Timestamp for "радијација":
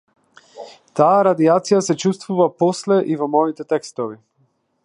1.27-1.83